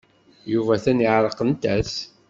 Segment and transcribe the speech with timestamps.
[0.51, 1.93] Yuba atan ɛerqent-as.